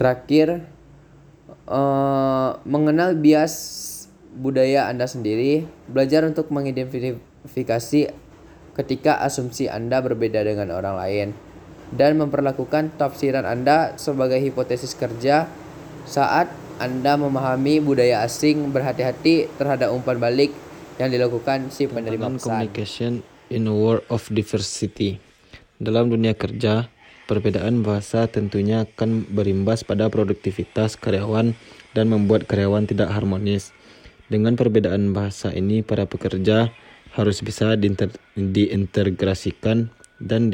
Terakhir, 0.00 0.64
uh, 1.68 2.56
mengenal 2.64 3.12
bias 3.12 3.52
budaya 4.32 4.88
Anda 4.88 5.04
sendiri. 5.04 5.68
Belajar 5.84 6.24
untuk 6.24 6.48
mengidentifikasi 6.48 8.00
ketika 8.72 9.12
asumsi 9.20 9.68
Anda 9.68 10.00
berbeda 10.00 10.40
dengan 10.48 10.72
orang 10.72 10.96
lain 10.96 11.28
dan 11.94 12.18
memperlakukan 12.18 12.98
tafsiran 12.98 13.46
Anda 13.46 13.94
sebagai 14.00 14.42
hipotesis 14.42 14.98
kerja 14.98 15.46
saat 16.06 16.50
Anda 16.82 17.16
memahami 17.16 17.80
budaya 17.80 18.26
asing 18.26 18.74
berhati-hati 18.74 19.46
terhadap 19.56 19.94
umpan 19.94 20.18
balik 20.18 20.50
yang 20.96 21.12
dilakukan 21.12 21.68
si 21.70 21.86
penerima 21.86 22.36
pesan. 22.36 22.42
Communication 22.42 23.22
in 23.52 23.68
a 23.70 23.74
world 23.74 24.02
of 24.10 24.26
diversity. 24.32 25.20
Dalam 25.76 26.08
dunia 26.08 26.32
kerja, 26.32 26.88
perbedaan 27.28 27.84
bahasa 27.84 28.24
tentunya 28.26 28.88
akan 28.88 29.28
berimbas 29.28 29.84
pada 29.84 30.08
produktivitas 30.08 30.96
karyawan 30.96 31.52
dan 31.92 32.08
membuat 32.08 32.48
karyawan 32.48 32.88
tidak 32.88 33.12
harmonis. 33.12 33.76
Dengan 34.26 34.58
perbedaan 34.58 35.14
bahasa 35.14 35.54
ini, 35.54 35.86
para 35.86 36.02
pekerja 36.08 36.72
harus 37.14 37.38
bisa 37.40 37.78
diintegrasikan 37.78 39.88
dan 40.18 40.50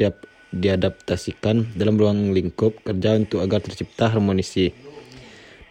diadaptasikan 0.53 1.73
dalam 1.73 1.97
ruang 1.97 2.31
lingkup 2.31 2.85
kerja 2.85 3.17
untuk 3.17 3.41
agar 3.41 3.65
tercipta 3.65 4.13
harmonisi 4.13 4.71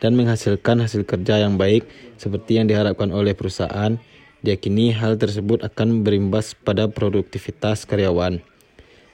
dan 0.02 0.18
menghasilkan 0.18 0.82
hasil 0.82 1.06
kerja 1.06 1.38
yang 1.38 1.54
baik 1.54 1.86
seperti 2.18 2.58
yang 2.58 2.66
diharapkan 2.66 3.14
oleh 3.14 3.38
perusahaan. 3.38 4.02
Diakini 4.42 4.90
hal 4.90 5.22
tersebut 5.22 5.62
akan 5.62 6.02
berimbas 6.02 6.58
pada 6.58 6.90
produktivitas 6.90 7.86
karyawan. 7.86 8.42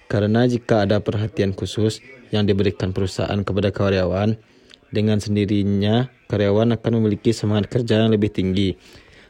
Karena 0.08 0.48
jika 0.48 0.88
ada 0.88 1.04
perhatian 1.04 1.52
khusus 1.52 2.00
yang 2.32 2.48
diberikan 2.48 2.96
perusahaan 2.96 3.36
kepada 3.44 3.68
karyawan, 3.68 4.40
dengan 4.88 5.20
sendirinya 5.20 6.08
karyawan 6.32 6.80
akan 6.80 6.92
memiliki 6.96 7.36
semangat 7.36 7.68
kerja 7.68 8.04
yang 8.04 8.10
lebih 8.16 8.32
tinggi. 8.32 8.72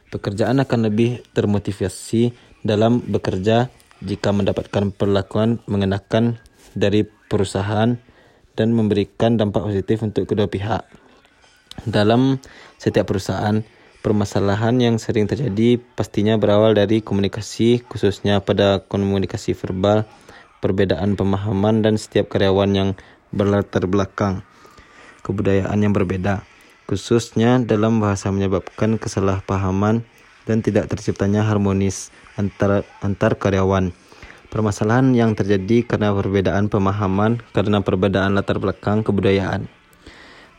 Pekerjaan 0.07 0.63
akan 0.63 0.87
lebih 0.87 1.19
termotivasi 1.35 2.31
dalam 2.63 3.03
bekerja 3.03 3.67
jika 3.99 4.31
mendapatkan 4.31 4.95
perlakuan 4.95 5.59
mengenakan 5.67 6.39
dari 6.75 7.03
perusahaan 7.03 7.99
dan 8.55 8.67
memberikan 8.75 9.39
dampak 9.39 9.63
positif 9.63 10.03
untuk 10.03 10.27
kedua 10.27 10.47
pihak. 10.51 10.83
Dalam 11.87 12.43
setiap 12.75 13.07
perusahaan, 13.07 13.63
permasalahan 14.03 14.75
yang 14.79 14.95
sering 14.99 15.27
terjadi 15.27 15.79
pastinya 15.95 16.35
berawal 16.35 16.75
dari 16.75 16.99
komunikasi, 16.99 17.83
khususnya 17.87 18.43
pada 18.43 18.83
komunikasi 18.83 19.55
verbal, 19.55 20.03
perbedaan 20.59 21.15
pemahaman, 21.15 21.79
dan 21.83 21.95
setiap 21.95 22.27
karyawan 22.31 22.71
yang 22.75 22.89
berlatar 23.31 23.87
belakang 23.87 24.43
kebudayaan 25.23 25.79
yang 25.79 25.93
berbeda, 25.95 26.43
khususnya 26.89 27.61
dalam 27.63 28.01
bahasa 28.03 28.33
menyebabkan 28.33 28.97
kesalahpahaman 28.99 30.03
dan 30.49 30.57
tidak 30.65 30.89
terciptanya 30.89 31.45
harmonis 31.45 32.09
antar, 32.39 32.87
antar 33.03 33.35
karyawan. 33.35 33.91
Permasalahan 34.49 35.13
yang 35.13 35.35
terjadi 35.37 35.85
karena 35.85 36.09
perbedaan 36.15 36.71
pemahaman 36.71 37.43
karena 37.53 37.83
perbedaan 37.85 38.33
latar 38.33 38.57
belakang 38.57 39.05
kebudayaan. 39.05 39.67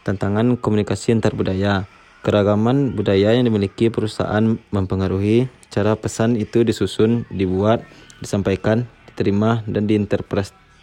Tantangan 0.04 0.60
komunikasi 0.60 1.16
antar 1.16 1.34
budaya. 1.34 1.88
Keragaman 2.20 2.92
budaya 2.92 3.32
yang 3.32 3.48
dimiliki 3.48 3.88
perusahaan 3.88 4.60
mempengaruhi 4.70 5.48
cara 5.72 5.96
pesan 5.96 6.36
itu 6.36 6.62
disusun, 6.62 7.24
dibuat, 7.32 7.80
disampaikan, 8.20 8.84
diterima, 9.08 9.64
dan 9.64 9.88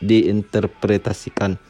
diinterpretasikan. 0.02 1.62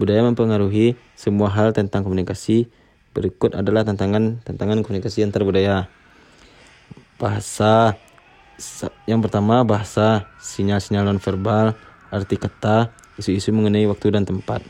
Budaya 0.00 0.26
mempengaruhi 0.26 0.96
semua 1.14 1.52
hal 1.52 1.70
tentang 1.76 2.02
komunikasi. 2.02 2.66
Berikut 3.14 3.54
adalah 3.54 3.86
tantangan 3.86 4.42
tantangan 4.42 4.82
komunikasi 4.82 5.22
antar 5.22 5.46
budaya. 5.46 5.86
Bahasa 7.20 7.94
yang 9.04 9.20
pertama 9.20 9.62
bahasa, 9.66 10.30
sinyal-sinyal 10.38 11.06
nonverbal, 11.06 11.74
arti 12.10 12.38
kata, 12.38 12.94
isu-isu 13.18 13.50
mengenai 13.50 13.86
waktu 13.90 14.14
dan 14.14 14.24
tempat. 14.24 14.62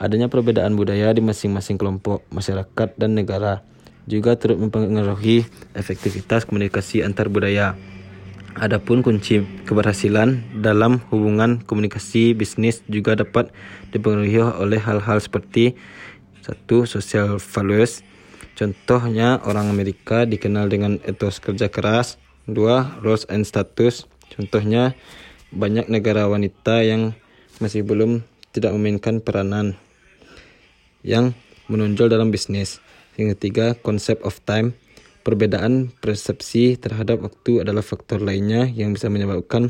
Adanya 0.00 0.32
perbedaan 0.32 0.76
budaya 0.76 1.12
di 1.12 1.20
masing-masing 1.20 1.76
kelompok, 1.76 2.24
masyarakat, 2.32 2.96
dan 2.96 3.16
negara 3.16 3.60
juga 4.08 4.34
turut 4.34 4.56
mempengaruhi 4.56 5.44
efektivitas 5.76 6.48
komunikasi 6.48 7.04
antar 7.04 7.28
budaya. 7.28 7.76
Adapun 8.56 9.04
kunci 9.06 9.44
keberhasilan 9.68 10.42
dalam 10.58 10.98
hubungan 11.12 11.62
komunikasi 11.62 12.34
bisnis 12.34 12.82
juga 12.90 13.14
dapat 13.14 13.54
dipengaruhi 13.94 14.42
oleh 14.58 14.80
hal-hal 14.82 15.22
seperti 15.22 15.78
satu 16.42 16.88
social 16.88 17.38
values 17.38 18.02
Contohnya 18.60 19.40
orang 19.48 19.72
Amerika 19.72 20.28
dikenal 20.28 20.68
dengan 20.68 21.00
etos 21.08 21.40
kerja 21.40 21.72
keras. 21.72 22.20
Dua, 22.48 22.96
roles 23.04 23.26
and 23.28 23.44
status. 23.44 24.06
Contohnya 24.30 24.94
banyak 25.50 25.90
negara 25.90 26.30
wanita 26.30 26.84
yang 26.86 27.12
masih 27.58 27.82
belum 27.82 28.22
tidak 28.54 28.72
memainkan 28.76 29.18
peranan 29.18 29.76
yang 31.02 31.34
menonjol 31.66 32.08
dalam 32.08 32.30
bisnis. 32.30 32.78
Yang 33.18 33.36
ketiga, 33.36 33.74
concept 33.74 34.22
of 34.22 34.38
time. 34.46 34.76
Perbedaan 35.20 35.92
persepsi 36.00 36.80
terhadap 36.80 37.20
waktu 37.20 37.60
adalah 37.60 37.84
faktor 37.84 38.24
lainnya 38.24 38.64
yang 38.70 38.96
bisa 38.96 39.12
menyebabkan 39.12 39.68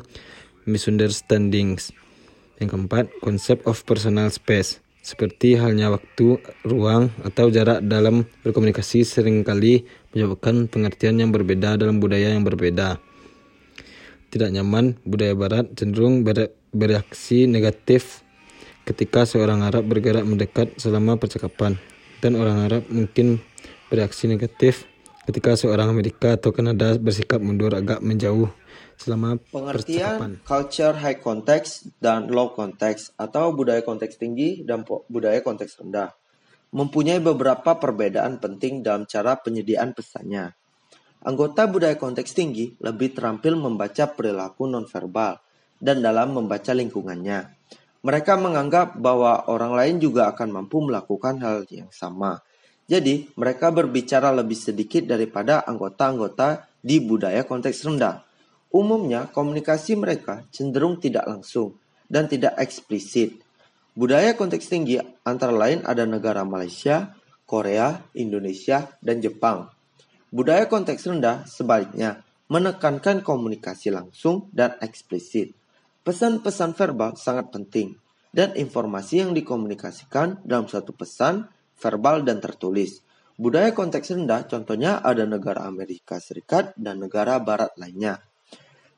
misunderstandings. 0.62 1.90
Yang 2.62 2.76
keempat, 2.76 3.10
concept 3.18 3.66
of 3.66 3.82
personal 3.82 4.30
space 4.30 4.78
seperti 5.00 5.56
halnya 5.56 5.88
waktu, 5.88 6.40
ruang, 6.64 7.08
atau 7.24 7.48
jarak 7.48 7.80
dalam 7.84 8.28
berkomunikasi 8.44 9.04
sering 9.04 9.40
kali 9.42 9.88
menyebabkan 10.12 10.68
pengertian 10.68 11.16
yang 11.16 11.32
berbeda 11.32 11.80
dalam 11.80 11.98
budaya 11.98 12.32
yang 12.32 12.44
berbeda. 12.44 13.00
Tidak 14.30 14.50
nyaman, 14.52 15.00
budaya 15.02 15.34
barat 15.34 15.66
cenderung 15.74 16.22
bereaksi 16.70 17.50
negatif 17.50 18.22
ketika 18.86 19.26
seorang 19.26 19.66
Arab 19.66 19.88
bergerak 19.88 20.22
mendekat 20.22 20.70
selama 20.78 21.18
percakapan, 21.18 21.80
dan 22.22 22.36
orang 22.36 22.68
Arab 22.68 22.82
mungkin 22.92 23.40
bereaksi 23.90 24.30
negatif 24.30 24.86
ketika 25.28 25.56
seorang 25.56 25.92
Amerika 25.92 26.38
atau 26.38 26.54
Kanada 26.54 26.96
bersikap 26.96 27.42
mundur 27.42 27.76
agak 27.76 28.00
menjauh 28.00 28.48
selama 29.00 29.40
pengertian 29.48 30.40
culture 30.44 30.92
high 30.96 31.20
context 31.20 31.88
dan 32.00 32.28
low 32.28 32.52
context 32.52 33.16
atau 33.16 33.52
budaya 33.52 33.80
konteks 33.80 34.20
tinggi 34.20 34.60
dan 34.64 34.84
budaya 35.08 35.40
konteks 35.40 35.80
rendah 35.80 36.12
mempunyai 36.70 37.18
beberapa 37.18 37.76
perbedaan 37.76 38.38
penting 38.38 38.86
dalam 38.86 39.04
cara 39.06 39.34
penyediaan 39.38 39.90
pesannya. 39.90 40.54
Anggota 41.20 41.68
budaya 41.68 41.98
konteks 42.00 42.32
tinggi 42.32 42.72
lebih 42.80 43.12
terampil 43.12 43.58
membaca 43.58 44.08
perilaku 44.08 44.64
nonverbal 44.70 45.36
dan 45.76 46.00
dalam 46.00 46.32
membaca 46.32 46.72
lingkungannya. 46.72 47.60
Mereka 48.00 48.40
menganggap 48.40 48.96
bahwa 48.96 49.44
orang 49.52 49.76
lain 49.76 49.96
juga 50.00 50.32
akan 50.32 50.48
mampu 50.48 50.80
melakukan 50.80 51.36
hal 51.44 51.68
yang 51.68 51.92
sama. 51.92 52.40
Jadi, 52.90 53.30
mereka 53.38 53.70
berbicara 53.70 54.34
lebih 54.34 54.58
sedikit 54.58 55.06
daripada 55.06 55.62
anggota-anggota 55.62 56.66
di 56.82 56.98
budaya 56.98 57.46
konteks 57.46 57.86
rendah. 57.86 58.26
Umumnya, 58.74 59.30
komunikasi 59.30 59.94
mereka 59.94 60.42
cenderung 60.50 60.98
tidak 60.98 61.30
langsung 61.30 61.78
dan 62.10 62.26
tidak 62.26 62.58
eksplisit. 62.58 63.38
Budaya 63.94 64.34
konteks 64.34 64.66
tinggi 64.66 64.98
antara 65.22 65.54
lain 65.54 65.86
ada 65.86 66.02
negara 66.02 66.42
Malaysia, 66.42 67.14
Korea, 67.46 68.02
Indonesia, 68.18 68.90
dan 68.98 69.22
Jepang. 69.22 69.70
Budaya 70.34 70.66
konteks 70.66 71.06
rendah 71.06 71.46
sebaliknya 71.46 72.26
menekankan 72.50 73.22
komunikasi 73.22 73.94
langsung 73.94 74.50
dan 74.50 74.74
eksplisit. 74.82 75.54
Pesan-pesan 76.02 76.74
verbal 76.74 77.14
sangat 77.14 77.54
penting. 77.54 77.94
dan 78.30 78.54
informasi 78.54 79.26
yang 79.26 79.34
dikomunikasikan 79.34 80.38
dalam 80.46 80.70
suatu 80.70 80.94
pesan, 80.94 81.50
verbal, 81.80 82.22
dan 82.22 82.38
tertulis. 82.38 83.00
Budaya 83.40 83.72
konteks 83.72 84.12
rendah 84.12 84.44
contohnya 84.44 85.00
ada 85.00 85.24
negara 85.24 85.64
Amerika 85.64 86.20
Serikat 86.20 86.76
dan 86.76 87.00
negara 87.00 87.40
barat 87.40 87.72
lainnya. 87.80 88.20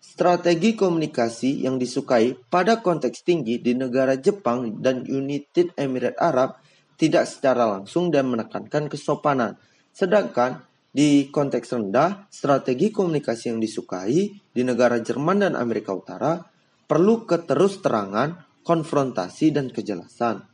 Strategi 0.03 0.75
komunikasi 0.75 1.63
yang 1.63 1.79
disukai 1.79 2.35
pada 2.51 2.83
konteks 2.83 3.23
tinggi 3.23 3.63
di 3.63 3.79
negara 3.79 4.19
Jepang 4.19 4.83
dan 4.83 5.07
United 5.07 5.79
Emirates 5.79 6.19
Arab 6.19 6.59
tidak 6.99 7.31
secara 7.31 7.71
langsung 7.71 8.11
dan 8.11 8.27
menekankan 8.27 8.91
kesopanan. 8.91 9.55
Sedangkan 9.95 10.67
di 10.93 11.33
konteks 11.33 11.73
rendah, 11.73 12.29
strategi 12.29 12.93
komunikasi 12.93 13.55
yang 13.55 13.63
disukai 13.63 14.29
di 14.53 14.63
negara 14.67 15.01
Jerman 15.01 15.49
dan 15.49 15.55
Amerika 15.57 15.97
Utara 15.97 16.37
perlu 16.85 17.25
keterus-terangan, 17.25 18.61
konfrontasi, 18.61 19.57
dan 19.57 19.73
kejelasan. 19.73 20.52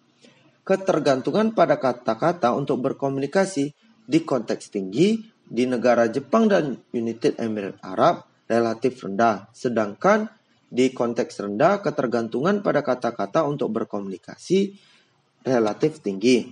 Ketergantungan 0.68 1.56
pada 1.56 1.80
kata-kata 1.80 2.52
untuk 2.52 2.84
berkomunikasi 2.84 3.72
di 4.04 4.18
konteks 4.20 4.68
tinggi 4.68 5.16
di 5.48 5.64
negara 5.64 6.12
Jepang 6.12 6.44
dan 6.44 6.76
United 6.92 7.40
Emirates 7.40 7.80
Arab 7.80 8.28
relatif 8.44 9.00
rendah, 9.00 9.48
sedangkan 9.56 10.28
di 10.68 10.92
konteks 10.92 11.40
rendah 11.40 11.80
ketergantungan 11.80 12.60
pada 12.60 12.84
kata-kata 12.84 13.48
untuk 13.48 13.72
berkomunikasi 13.80 14.76
relatif 15.48 16.04
tinggi. 16.04 16.44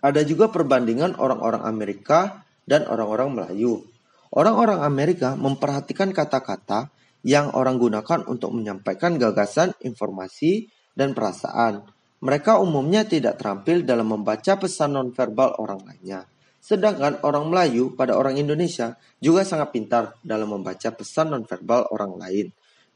Ada 0.00 0.24
juga 0.24 0.48
perbandingan 0.48 1.20
orang-orang 1.20 1.60
Amerika 1.68 2.40
dan 2.64 2.88
orang-orang 2.88 3.36
Melayu. 3.36 3.84
Orang-orang 4.32 4.80
Amerika 4.80 5.36
memperhatikan 5.36 6.08
kata-kata 6.16 6.88
yang 7.20 7.52
orang 7.52 7.76
gunakan 7.76 8.24
untuk 8.24 8.56
menyampaikan 8.56 9.20
gagasan, 9.20 9.76
informasi, 9.84 10.72
dan 10.96 11.12
perasaan. 11.12 11.95
Mereka 12.24 12.56
umumnya 12.60 13.04
tidak 13.04 13.36
terampil 13.36 13.84
dalam 13.84 14.08
membaca 14.08 14.56
pesan 14.56 14.96
nonverbal 14.96 15.60
orang 15.60 15.84
lainnya. 15.84 16.24
Sedangkan 16.66 17.22
orang 17.22 17.46
Melayu 17.46 17.94
pada 17.94 18.18
orang 18.18 18.40
Indonesia 18.40 18.98
juga 19.22 19.46
sangat 19.46 19.70
pintar 19.70 20.18
dalam 20.24 20.50
membaca 20.50 20.90
pesan 20.90 21.30
nonverbal 21.30 21.86
orang 21.94 22.18
lain. 22.18 22.46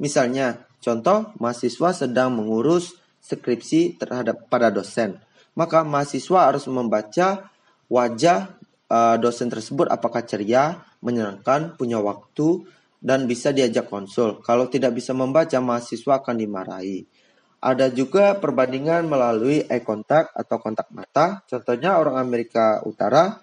Misalnya, 0.00 0.66
contoh 0.80 1.30
mahasiswa 1.38 1.92
sedang 1.92 2.34
mengurus 2.34 2.96
skripsi 3.20 4.00
terhadap 4.00 4.48
pada 4.48 4.72
dosen. 4.72 5.20
Maka 5.54 5.84
mahasiswa 5.84 6.50
harus 6.50 6.64
membaca 6.66 7.52
wajah 7.92 8.56
uh, 8.90 9.16
dosen 9.20 9.52
tersebut 9.52 9.86
apakah 9.92 10.24
ceria, 10.24 10.82
menyenangkan, 11.04 11.76
punya 11.76 12.00
waktu, 12.00 12.64
dan 12.98 13.28
bisa 13.28 13.52
diajak 13.52 13.86
konsul. 13.86 14.40
Kalau 14.42 14.66
tidak 14.66 14.96
bisa 14.96 15.14
membaca, 15.14 15.56
mahasiswa 15.62 16.20
akan 16.20 16.36
dimarahi. 16.36 17.06
Ada 17.60 17.92
juga 17.92 18.40
perbandingan 18.40 19.04
melalui 19.04 19.68
eye 19.68 19.84
contact 19.84 20.32
atau 20.32 20.56
kontak 20.60 20.88
mata. 20.90 21.44
Contohnya 21.44 22.00
orang 22.00 22.16
Amerika 22.16 22.80
Utara 22.88 23.36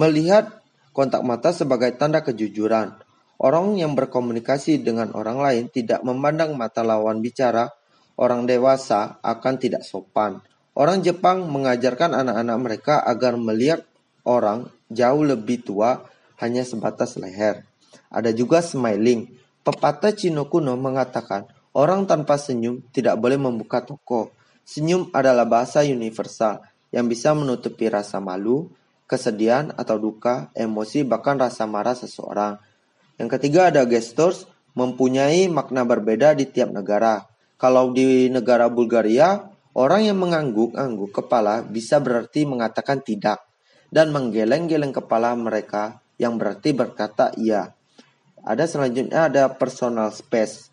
Melihat 0.00 0.64
kontak 0.96 1.20
mata 1.20 1.52
sebagai 1.52 1.92
tanda 1.92 2.24
kejujuran. 2.24 2.96
Orang 3.36 3.76
yang 3.76 3.92
berkomunikasi 3.92 4.80
dengan 4.80 5.12
orang 5.12 5.36
lain 5.36 5.64
tidak 5.68 6.00
memandang 6.00 6.56
mata 6.56 6.80
lawan 6.80 7.20
bicara, 7.20 7.68
orang 8.16 8.48
dewasa 8.48 9.20
akan 9.20 9.54
tidak 9.60 9.84
sopan. 9.84 10.40
Orang 10.72 11.04
Jepang 11.04 11.44
mengajarkan 11.52 12.16
anak-anak 12.16 12.58
mereka 12.64 12.94
agar 13.04 13.36
melihat 13.36 13.84
orang 14.24 14.72
jauh 14.88 15.20
lebih 15.20 15.68
tua 15.68 16.00
hanya 16.40 16.64
sebatas 16.64 17.20
leher. 17.20 17.68
Ada 18.08 18.32
juga 18.32 18.64
smiling. 18.64 19.28
Pepatah 19.60 20.16
Cina 20.16 20.48
kuno 20.48 20.80
mengatakan, 20.80 21.44
orang 21.80 22.04
tanpa 22.04 22.36
senyum 22.36 22.84
tidak 22.92 23.16
boleh 23.16 23.40
membuka 23.40 23.80
toko. 23.80 24.36
Senyum 24.68 25.08
adalah 25.16 25.48
bahasa 25.48 25.80
universal 25.80 26.60
yang 26.92 27.08
bisa 27.08 27.32
menutupi 27.32 27.88
rasa 27.88 28.20
malu, 28.20 28.68
kesedihan 29.08 29.72
atau 29.74 29.96
duka, 29.96 30.52
emosi, 30.52 31.08
bahkan 31.08 31.40
rasa 31.40 31.64
marah 31.64 31.96
seseorang. 31.96 32.60
Yang 33.16 33.40
ketiga 33.40 33.72
ada 33.72 33.88
gestures, 33.88 34.44
mempunyai 34.78 35.50
makna 35.50 35.82
berbeda 35.82 36.36
di 36.36 36.46
tiap 36.46 36.70
negara. 36.70 37.26
Kalau 37.58 37.90
di 37.90 38.30
negara 38.30 38.70
Bulgaria, 38.70 39.42
orang 39.74 40.06
yang 40.06 40.18
mengangguk-angguk 40.22 41.10
kepala 41.10 41.66
bisa 41.66 41.98
berarti 41.98 42.46
mengatakan 42.46 43.02
tidak 43.02 43.42
dan 43.90 44.14
menggeleng-geleng 44.14 44.94
kepala 44.94 45.34
mereka 45.34 45.98
yang 46.16 46.38
berarti 46.38 46.70
berkata 46.70 47.34
iya. 47.34 47.74
Ada 48.40 48.64
selanjutnya 48.64 49.28
ada 49.28 49.52
personal 49.52 50.14
space. 50.14 50.69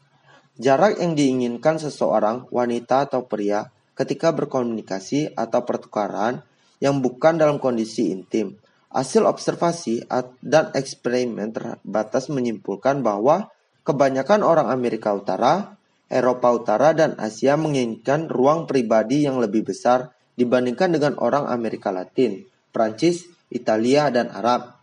Jarak 0.58 0.98
yang 0.98 1.14
diinginkan 1.14 1.78
seseorang, 1.78 2.50
wanita 2.50 3.06
atau 3.06 3.30
pria, 3.30 3.70
ketika 3.94 4.34
berkomunikasi 4.34 5.38
atau 5.38 5.62
pertukaran 5.62 6.42
yang 6.82 7.02
bukan 7.02 7.38
dalam 7.38 7.62
kondisi 7.62 8.10
intim. 8.10 8.58
Hasil 8.90 9.30
observasi 9.30 10.10
dan 10.42 10.74
eksperimen 10.74 11.54
terbatas 11.54 12.34
menyimpulkan 12.34 13.06
bahwa 13.06 13.54
kebanyakan 13.86 14.42
orang 14.42 14.74
Amerika 14.74 15.14
Utara, 15.14 15.78
Eropa 16.10 16.50
Utara, 16.50 16.98
dan 16.98 17.14
Asia 17.22 17.54
menginginkan 17.54 18.26
ruang 18.26 18.66
pribadi 18.66 19.30
yang 19.30 19.38
lebih 19.38 19.70
besar 19.70 20.10
dibandingkan 20.34 20.94
dengan 20.94 21.14
orang 21.22 21.46
Amerika 21.50 21.94
Latin, 21.94 22.46
Prancis, 22.74 23.30
Italia, 23.54 24.10
dan 24.10 24.34
Arab. 24.34 24.78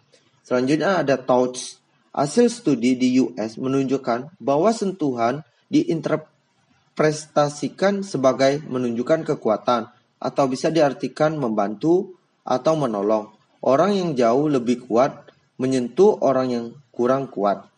Selanjutnya 0.46 1.02
ada 1.02 1.18
touch. 1.18 1.80
Hasil 2.14 2.46
studi 2.46 2.94
di 2.94 3.18
US 3.18 3.58
menunjukkan 3.58 4.38
bahwa 4.38 4.70
sentuhan 4.70 5.42
diinterpretasikan 5.72 8.04
sebagai 8.04 8.60
menunjukkan 8.66 9.24
kekuatan, 9.34 9.88
atau 10.24 10.48
bisa 10.48 10.72
diartikan 10.72 11.36
membantu 11.36 12.16
atau 12.44 12.76
menolong. 12.80 13.28
Orang 13.60 13.92
yang 13.92 14.16
jauh 14.16 14.48
lebih 14.48 14.88
kuat 14.88 15.28
menyentuh 15.60 16.16
orang 16.24 16.48
yang 16.48 16.66
kurang 16.92 17.28
kuat. 17.28 17.68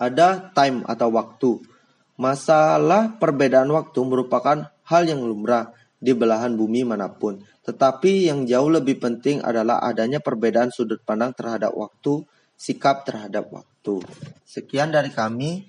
Ada 0.00 0.52
time 0.56 0.84
atau 0.88 1.08
waktu. 1.12 1.60
Masalah 2.18 3.20
perbedaan 3.20 3.70
waktu 3.70 4.00
merupakan 4.02 4.72
hal 4.88 5.02
yang 5.06 5.22
lumrah 5.22 5.70
di 5.98 6.14
belahan 6.14 6.54
bumi 6.54 6.86
mana 6.86 7.10
pun. 7.10 7.42
Tetapi 7.66 8.30
yang 8.30 8.48
jauh 8.48 8.70
lebih 8.72 8.96
penting 8.96 9.44
adalah 9.44 9.82
adanya 9.84 10.22
perbedaan 10.22 10.72
sudut 10.72 11.02
pandang 11.04 11.36
terhadap 11.36 11.74
waktu, 11.74 12.24
sikap 12.56 13.04
terhadap 13.04 13.50
waktu. 13.52 14.00
Sekian 14.46 14.90
dari 14.90 15.12
kami. 15.12 15.68